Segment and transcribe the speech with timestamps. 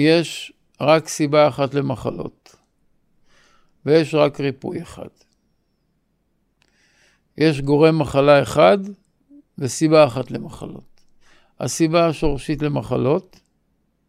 [0.00, 2.56] יש רק סיבה אחת למחלות,
[3.86, 5.08] ויש רק ריפוי אחד.
[7.38, 8.78] יש גורם מחלה אחד
[9.58, 11.00] וסיבה אחת למחלות.
[11.60, 13.40] הסיבה השורשית למחלות,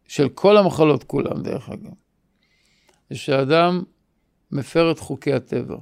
[0.08, 1.92] של כל המחלות כולם דרך אגב,
[3.10, 3.84] זה שאדם
[4.52, 5.78] מפר את חוקי הטבע.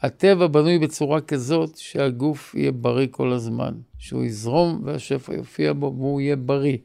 [0.00, 6.20] הטבע בנוי בצורה כזאת שהגוף יהיה בריא כל הזמן, שהוא יזרום והשפע יופיע בו והוא
[6.20, 6.76] יהיה בריא.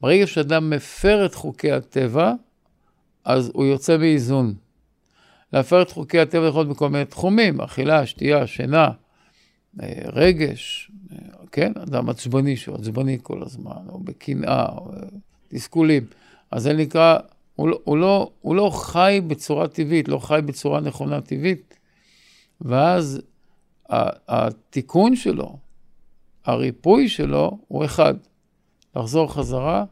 [0.00, 2.32] ברגע שאדם מפר את חוקי הטבע,
[3.24, 4.54] אז הוא יוצא מאיזון.
[5.52, 8.88] להפר את חוקי הטבע יכול להיות בכל מיני תחומים, אכילה, שתייה, שינה,
[9.82, 11.16] אה, רגש, אה,
[11.52, 14.98] כן, אדם עצבני שהוא עצבני כל הזמן, או בקנאה, או אה,
[15.48, 16.06] תסכולים.
[16.50, 17.18] אז זה נקרא,
[17.56, 21.78] הוא לא, הוא, לא, הוא לא חי בצורה טבעית, לא חי בצורה נכונה טבעית,
[22.60, 23.20] ואז
[24.28, 25.56] התיקון שלו,
[26.44, 28.14] הריפוי שלו, הוא אחד,
[28.96, 29.84] לחזור חזרה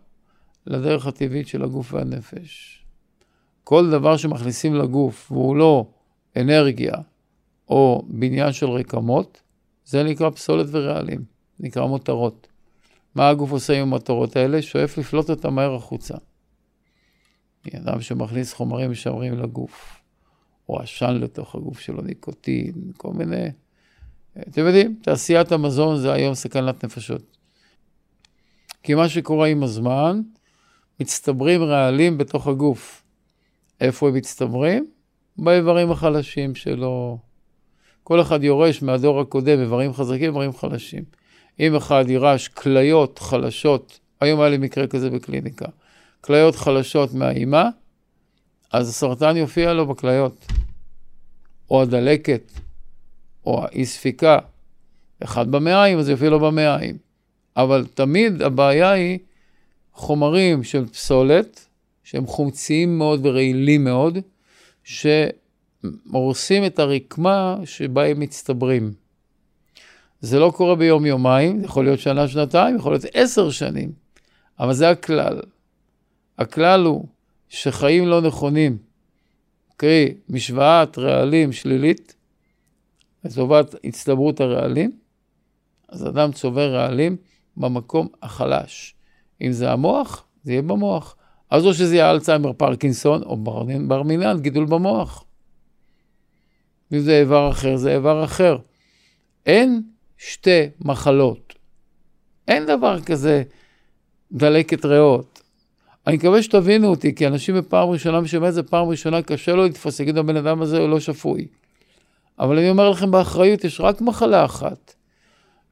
[0.67, 2.85] לדרך הטבעית של הגוף והנפש.
[3.65, 5.87] כל דבר שמכניסים לגוף והוא לא
[6.37, 6.95] אנרגיה
[7.69, 9.43] או בניין של רקמות,
[9.85, 11.25] זה נקרא פסולת ורעלים,
[11.61, 12.47] נקרא מותרות.
[13.15, 14.63] מה הגוף עושה עם המטרות האלה?
[14.63, 16.15] שואף לפלוט אותם מהר החוצה.
[17.77, 20.01] אדם שמכניס חומרים משמרים לגוף,
[20.69, 23.47] או עשן לתוך הגוף שלו, ניקוטין, כל מיני...
[24.39, 27.37] אתם יודעים, תעשיית המזון זה היום סכנת נפשות.
[28.83, 30.21] כי מה שקורה עם הזמן,
[31.01, 33.03] מצטברים רעלים בתוך הגוף.
[33.81, 34.87] איפה הם מצטברים?
[35.37, 37.19] באיברים החלשים שלו.
[38.05, 41.05] כל אחד יורש מהדור הקודם איברים חזקים, איברים חלשים.
[41.61, 45.67] אם אחד יירש כליות חלשות, היום היה לי מקרה כזה בקליניקה,
[46.21, 47.69] כליות חלשות מהאימה,
[48.73, 50.47] אז הסרטן יופיע לו בכליות.
[51.71, 52.53] או הדלקת,
[53.47, 54.39] או האי ספיקה.
[55.23, 56.97] אחד במעיים, אז יופיע לו במעיים.
[57.57, 59.19] אבל תמיד הבעיה היא
[59.93, 61.67] חומרים של פסולת,
[62.05, 64.19] שהם חומציים מאוד ורעילים מאוד,
[64.85, 68.93] שהורסים את הרקמה שבה הם מצטברים.
[70.21, 73.93] זה לא קורה ביום-יומיים, יכול להיות שנה-שנתיים, יכול להיות עשר שנים,
[74.61, 75.41] אבל זה הכלל.
[76.39, 77.07] הכלל הוא
[77.49, 78.79] שחיים לא נכונים,
[79.77, 82.15] קרי, משוואת רעלים שלילית,
[83.25, 84.93] לטובת הצטברות הרעלים,
[85.89, 87.17] אז אדם צובר רעלים
[87.57, 88.95] במקום החלש.
[89.43, 91.17] אם זה המוח, זה יהיה במוח.
[91.51, 93.37] אז או שזה יהיה אלצהיימר פרקינסון, או
[93.89, 95.25] בר מינן, גידול במוח.
[96.93, 98.57] אם זה איבר אחר, זה איבר אחר.
[99.47, 99.83] אין
[100.19, 101.55] שתי מחלות.
[102.49, 103.43] אין דבר כזה
[104.33, 105.43] דלקת ריאות.
[106.07, 109.53] אני מקווה שתבינו אותי, כי אנשים בפעם ראשונה, מי שאומר את זה פעם ראשונה, קשה
[109.53, 111.47] לו לתפוס, יגידו, הבן אדם הזה הוא לא שפוי.
[112.39, 114.95] אבל אני אומר לכם באחריות, יש רק מחלה אחת.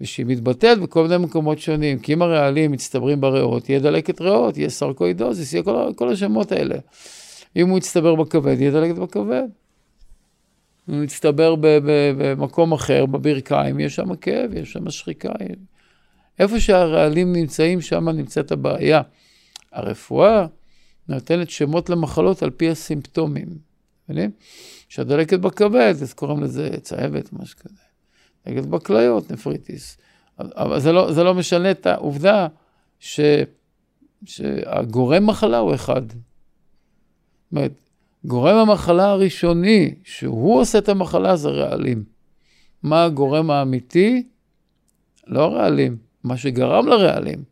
[0.01, 4.71] ושהיא מתבטאת בכל מיני מקומות שונים, כי אם הרעלים מצטברים בריאות, יהיה דלקת ריאות, יהיה
[4.71, 6.77] סרקואידוזיס, יהיה כל, כל השמות האלה.
[7.57, 9.49] אם הוא יצטבר בכבד, יהיה דלקת בכבד.
[10.89, 11.55] אם הוא יצטבר
[12.19, 15.33] במקום אחר, בברכיים, יש שם כאב, יש שם שחיקה.
[16.39, 19.03] איפה שהרעלים נמצאים, שם נמצאת הבעיה.
[19.73, 20.47] הרפואה
[21.09, 23.49] נותנת שמות למחלות על פי הסימפטומים.
[24.09, 24.31] מבינים?
[24.89, 27.90] כשהדלקת בכבד, אז קוראים לזה צהבת, משהו כזה.
[28.47, 29.99] נגד בכליות, נפריטיס.
[30.39, 32.47] אבל זה לא, זה לא משנה את העובדה
[32.99, 33.21] ש,
[34.25, 36.03] שהגורם מחלה הוא אחד.
[36.09, 36.19] זאת
[37.53, 37.73] אומרת,
[38.25, 42.05] גורם המחלה הראשוני, שהוא עושה את המחלה, זה רעלים.
[42.83, 44.23] מה הגורם האמיתי?
[45.27, 47.45] לא רעלים, מה שגרם לרעלים.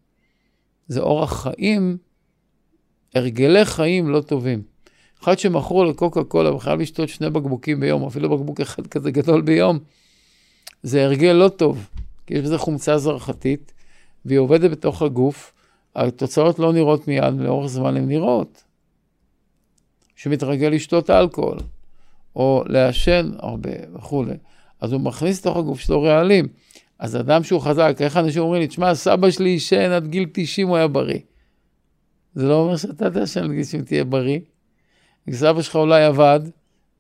[0.89, 1.97] זה אורח חיים,
[3.15, 4.63] הרגלי חיים לא טובים.
[5.23, 9.79] אחד שמכרו לקוקה קולה וחייב לשתות שני בקבוקים ביום, אפילו בקבוק אחד כזה גדול ביום,
[10.83, 11.89] זה הרגל לא טוב,
[12.27, 13.73] כי יש בזה חומצה זרחתית,
[14.25, 15.53] והיא עובדת בתוך הגוף,
[15.97, 18.65] התוצאות לא נראות מיד, לאורך זמן הן נראות.
[20.17, 21.59] שמתרגל לשתות אלכוהול,
[22.37, 24.35] או לעשן הרבה וכולי,
[24.81, 26.49] אז הוא מכניס לתוך הגוף שלו רעלים.
[26.99, 30.69] אז אדם שהוא חזק, איך אנשים אומרים לי, תשמע, סבא שלי עישן עד גיל 90,
[30.69, 31.21] הוא היה בריא.
[32.35, 34.39] זה לא אומר שאתה תעשן עד גיל 90 תהיה בריא.
[35.31, 36.41] סבא שלך אולי עבד,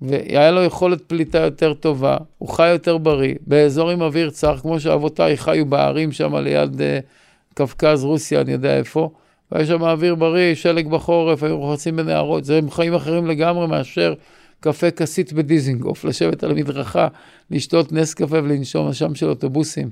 [0.02, 4.80] והיה לו יכולת פליטה יותר טובה, הוא חי יותר בריא, באזור עם אוויר צח, כמו
[4.80, 9.10] שאבותיי חיו בערים שם ליד uh, קווקז, רוסיה, אני יודע איפה,
[9.52, 14.14] והיה שם אוויר בריא, שלג בחורף, היו רוחצים בנהרות, זה חיים אחרים לגמרי מאשר
[14.60, 17.08] קפה כסית בדיזינגוף, לשבת על המדרכה,
[17.50, 19.90] לשתות נס קפה ולנשום אשם של אוטובוסים.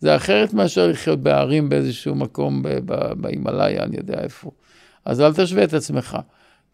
[0.00, 2.62] זה אחרת מאשר לחיות בערים באיזשהו מקום
[3.16, 4.50] בהימאליה, אני יודע איפה.
[5.04, 6.18] אז אל תשווה את עצמך,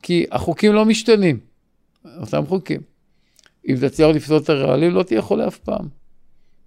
[0.03, 1.54] כי החוקים לא משתנים.
[2.21, 2.81] אותם חוקים.
[3.69, 5.89] אם תצליח לפתור את הרעלים, לא תהיה חולה אף פעם.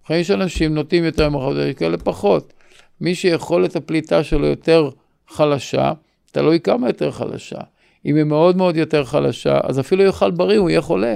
[0.08, 2.54] חיים של אנשים נוטים יותר מחלות, יש כאלה פחות.
[3.02, 4.90] מי שיכולת הפליטה שלו יותר
[5.28, 5.94] חלשה,
[6.32, 7.60] תלוי כמה יותר חלשה.
[8.06, 11.16] אם היא מאוד מאוד יותר חלשה, אז אפילו יאכל בריא, הוא יהיה חולה.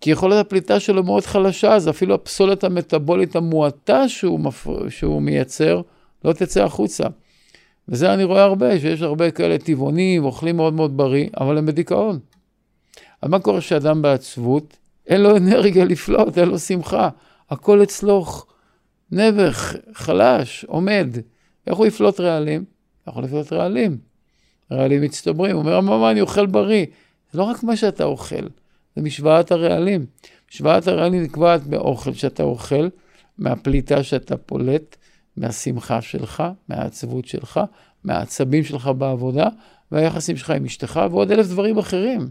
[0.00, 4.66] כי יכולת הפליטה שלו מאוד חלשה, אז אפילו הפסולת המטבולית המועטה שהוא, מפ...
[4.88, 5.80] שהוא מייצר,
[6.24, 7.04] לא תצא החוצה.
[7.88, 12.18] וזה אני רואה הרבה, שיש הרבה כאלה טבעונים, אוכלים מאוד מאוד בריא, אבל הם בדיכאון.
[13.22, 14.76] אז מה קורה כשאדם בעצבות?
[15.06, 17.08] אין לו אנרגיה לפלוט, אין לו שמחה.
[17.50, 18.24] הכל אצלו
[19.12, 21.08] נבך, חלש, עומד.
[21.66, 22.64] איך הוא יפלוט רעלים?
[23.08, 23.98] יכול לפלוט רעלים.
[24.72, 25.56] רעלים מצטברים.
[25.56, 26.86] הוא אומר, מה, אני אוכל בריא.
[27.32, 28.46] זה לא רק מה שאתה אוכל,
[28.96, 30.06] זה משוואת הרעלים.
[30.50, 32.88] משוואת הרעלים נקבעת באוכל שאתה אוכל,
[33.38, 34.96] מהפליטה שאתה פולט,
[35.36, 37.60] מהשמחה שלך, מהעצבות שלך,
[38.04, 39.48] מהעצבים שלך בעבודה,
[39.92, 42.28] והיחסים שלך עם אשתך, ועוד אלף דברים אחרים.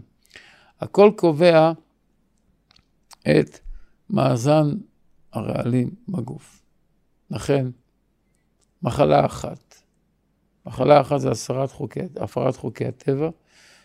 [0.80, 1.72] הכל קובע
[3.20, 3.58] את
[4.10, 4.70] מאזן
[5.32, 6.62] הרעלים בגוף.
[7.30, 7.66] לכן,
[8.82, 9.74] מחלה אחת,
[10.66, 13.30] מחלה אחת זה הסרת חוקי, הפרת חוקי הטבע,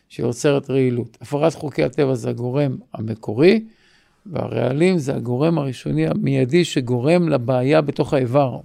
[0.10, 1.18] שיוצרת רעילות.
[1.22, 3.66] הפרת חוקי הטבע זה הגורם המקורי,
[4.26, 8.60] והרעלים זה הגורם הראשוני המיידי שגורם לבעיה בתוך האיבר.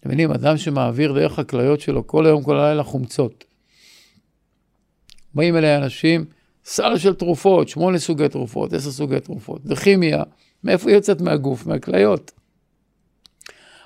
[0.00, 3.44] אתם מבינים, אדם שמעביר דרך הכליות שלו כל היום, כל הלילה חומצות.
[5.34, 6.24] באים אליי אנשים,
[6.64, 10.22] סל של תרופות, שמונה סוגי תרופות, עשר סוגי תרופות, זה כימיה,
[10.64, 11.66] מאיפה היא יוצאת מהגוף?
[11.66, 12.32] מהכליות.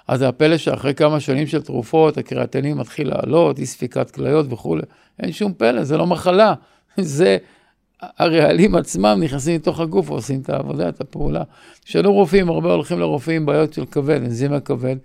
[0.08, 4.82] אז זה הפלא שאחרי כמה שנים של תרופות, הקריאטנים מתחיל לעלות, אי ספיקת כליות וכולי.
[5.20, 6.54] אין שום פלא, זה לא מחלה.
[7.00, 7.38] זה
[8.00, 11.42] הרעלים עצמם נכנסים לתוך הגוף ועושים את העבודה, את הפעולה.
[11.84, 14.96] כשאנו רופאים, הרבה הולכים לרופאים עם בעיות של כבד, אנזים הכבד.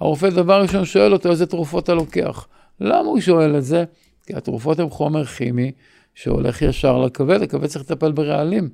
[0.00, 2.46] הרופא דבר ראשון שואל אותו איזה תרופות אתה לוקח.
[2.80, 3.84] למה הוא שואל את זה?
[4.26, 5.72] כי התרופות הן חומר כימי
[6.14, 8.70] שהולך ישר לכבד, הכבד צריך לטפל ברעלים.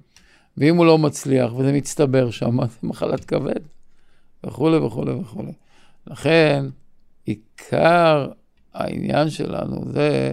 [0.57, 3.61] ואם הוא לא מצליח וזה מצטבר שם, זה מחלת כבד,
[4.45, 5.53] וכולי וכולי וכולי.
[6.07, 6.65] לכן,
[7.25, 8.29] עיקר
[8.75, 10.33] העניין שלנו זה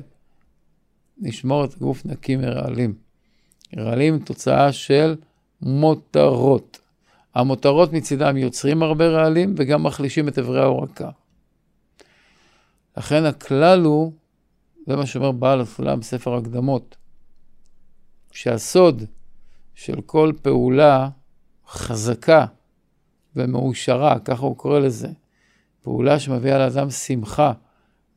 [1.22, 2.94] לשמור את הגוף נקי מרעלים.
[3.78, 5.16] רעלים תוצאה של
[5.62, 6.81] מותרות.
[7.36, 11.10] המותרות מצידם יוצרים הרבה רעלים וגם מחלישים את אברי ההורקה.
[12.98, 14.14] לכן הכלל הוא,
[14.88, 16.98] זה מה שאומר בעל הסולם בספר הקדמות,
[18.32, 19.04] שהסוד
[19.76, 21.10] של כל פעולה
[21.68, 22.46] חזקה
[23.36, 25.08] ומאושרה, ככה הוא קורא לזה,
[25.82, 27.54] פעולה שמביאה לאדם שמחה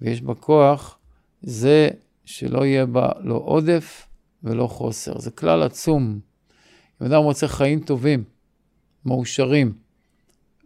[0.01, 0.99] ויש בה כוח,
[1.43, 1.89] זה
[2.25, 4.07] שלא יהיה בה לא עודף
[4.43, 5.19] ולא חוסר.
[5.19, 6.21] זה כלל עצום.
[7.03, 8.25] אם אדם רוצה חיים טובים,
[9.07, 9.73] מאושרים,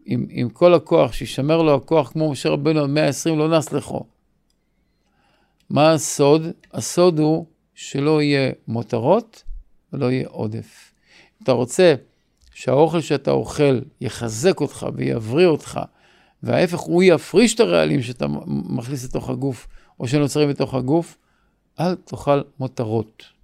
[0.05, 4.05] עם, עם כל הכוח, שישמר לו הכוח כמו משה רבנו עד 120 לא נס לכו.
[5.71, 6.43] מה הסוד?
[6.73, 9.43] הסוד הוא שלא יהיה מותרות
[9.93, 10.93] ולא יהיה עודף.
[11.39, 11.95] אם אתה רוצה
[12.55, 15.81] שהאוכל שאתה אוכל יחזק אותך ויבריא אותך,
[16.43, 19.69] וההפך, הוא יפריש את הרעלים שאתה מכניס לתוך הגוף,
[20.01, 21.19] או שנוצרים בתוך הגוף,
[21.81, 23.38] אל תאכל מותרות.